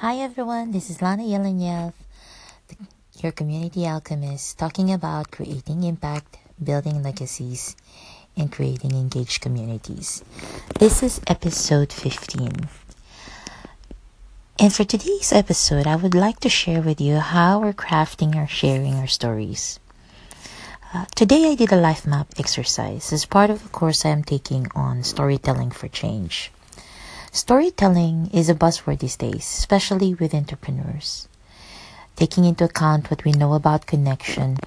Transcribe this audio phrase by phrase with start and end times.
[0.00, 1.92] Hi everyone, this is Lana Yelenyev,
[3.22, 7.76] your community alchemist, talking about creating impact, building legacies,
[8.34, 10.24] and creating engaged communities.
[10.78, 12.66] This is episode 15.
[14.58, 18.46] And for today's episode, I would like to share with you how we're crafting or
[18.46, 19.78] sharing our stories.
[20.94, 24.24] Uh, today, I did a life map exercise as part of a course I am
[24.24, 26.50] taking on storytelling for change.
[27.32, 31.28] Storytelling is a buzzword these days, especially with entrepreneurs.
[32.16, 34.58] Taking into account what we know about connection,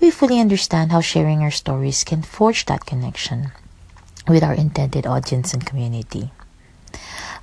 [0.00, 3.52] we fully understand how sharing our stories can forge that connection
[4.26, 6.32] with our intended audience and community.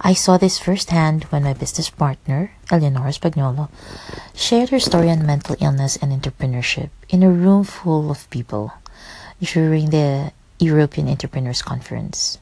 [0.02, 3.70] I saw this firsthand when my business partner, Eleonora Spagnolo,
[4.36, 8.74] shared her story on mental illness and entrepreneurship in a room full of people
[9.40, 12.38] during the European Entrepreneurs Conference.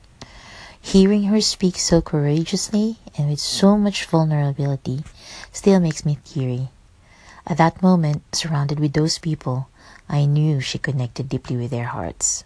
[0.86, 5.04] Hearing her speak so courageously and with so much vulnerability
[5.52, 6.70] still makes me teary.
[7.48, 9.68] At that moment, surrounded with those people,
[10.08, 12.44] I knew she connected deeply with their hearts.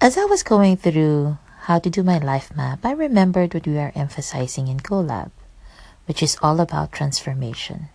[0.00, 1.38] As I was going through
[1.70, 5.30] how to do my life map, I remembered what we are emphasizing in CoLab,
[6.06, 7.90] which is all about transformation.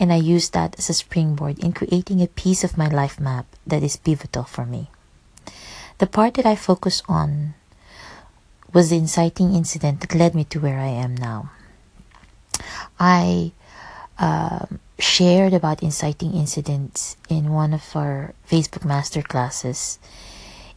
[0.00, 3.46] And I used that as a springboard in creating a piece of my life map
[3.64, 4.90] that is pivotal for me.
[5.98, 7.54] The part that I focus on
[8.72, 11.50] was the inciting incident that led me to where I am now.
[12.98, 13.52] I
[14.18, 19.98] um, shared about inciting incidents in one of our Facebook master classes,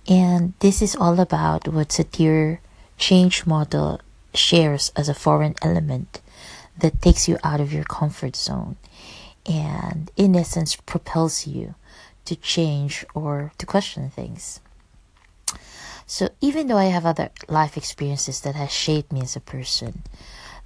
[0.08, 2.60] and this is all about what Satir
[2.98, 4.02] change model
[4.34, 6.22] shares as a foreign element
[6.78, 8.76] that takes you out of your comfort zone
[9.46, 11.76] and in essence propels you
[12.26, 14.60] to change or to question things.
[16.08, 20.04] So even though I have other life experiences that has shaped me as a person,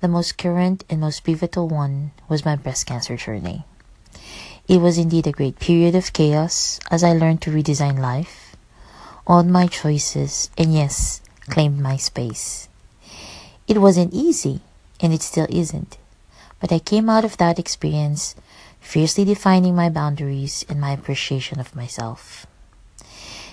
[0.02, 3.66] the most current and most pivotal one was my breast cancer journey.
[4.68, 8.56] It was indeed a great period of chaos as I learned to redesign life,
[9.26, 12.68] own my choices, and yes, claimed my space.
[13.68, 14.62] It wasn't easy,
[15.00, 15.98] and it still isn't.
[16.60, 18.36] But I came out of that experience
[18.82, 22.46] fiercely defining my boundaries and my appreciation of myself.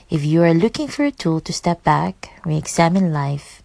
[0.08, 3.60] If you are looking for a tool to step back, re examine life,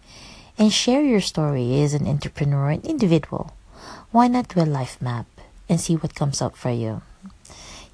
[0.58, 3.52] and share your story as an entrepreneur and individual,
[4.10, 5.26] why not do a life map
[5.68, 7.02] and see what comes up for you?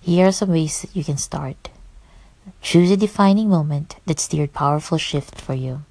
[0.00, 1.68] Here are some ways that you can start.
[2.62, 5.82] Choose a defining moment that steered powerful shift for you.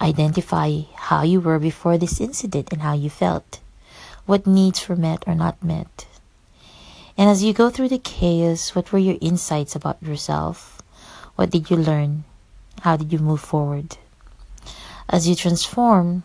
[0.00, 3.60] Identify how you were before this incident and how you felt.
[4.24, 6.06] What needs were met or not met.
[7.18, 10.79] And as you go through the chaos, what were your insights about yourself?
[11.40, 12.24] What did you learn?
[12.82, 13.96] How did you move forward?
[15.08, 16.22] As you transform,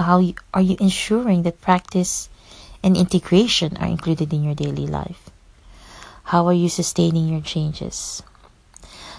[0.00, 2.30] how are you ensuring that practice
[2.82, 5.28] and integration are included in your daily life?
[6.32, 8.22] How are you sustaining your changes?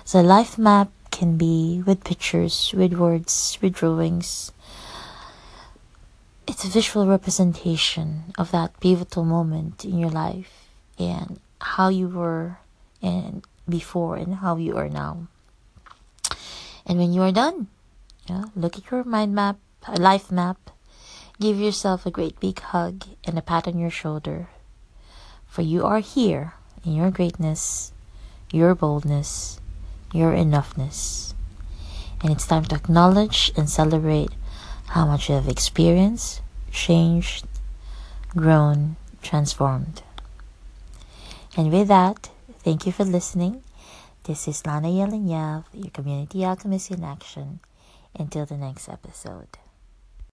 [0.06, 4.52] So, life map can be with pictures, with words, with drawings.
[6.48, 10.66] It's a visual representation of that pivotal moment in your life
[10.98, 12.58] and how you were
[13.03, 15.27] and before and how you are now.
[16.85, 17.67] And when you are done,
[18.27, 19.57] yeah, look at your mind map,
[19.88, 20.57] a life map,
[21.39, 24.49] give yourself a great big hug and a pat on your shoulder.
[25.47, 26.53] For you are here
[26.85, 27.91] in your greatness,
[28.51, 29.59] your boldness,
[30.13, 31.33] your enoughness.
[32.22, 34.31] And it's time to acknowledge and celebrate
[34.88, 36.41] how much you have experienced,
[36.72, 37.45] changed,
[38.29, 40.03] grown, transformed.
[41.55, 42.31] And with that,
[42.63, 43.63] Thank you for listening.
[44.23, 47.59] This is Lana Yelenyev, your community alchemist in action.
[48.13, 49.57] Until the next episode.